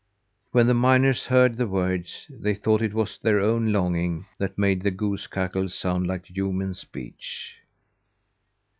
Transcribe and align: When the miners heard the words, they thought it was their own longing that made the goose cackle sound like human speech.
When 0.51 0.65
the 0.65 0.73
miners 0.73 1.25
heard 1.25 1.57
the 1.57 1.67
words, 1.67 2.25
they 2.27 2.55
thought 2.55 2.81
it 2.81 2.95
was 2.95 3.19
their 3.19 3.39
own 3.39 3.71
longing 3.71 4.25
that 4.39 4.57
made 4.57 4.81
the 4.81 4.89
goose 4.89 5.27
cackle 5.27 5.69
sound 5.69 6.07
like 6.07 6.25
human 6.25 6.73
speech. 6.73 7.57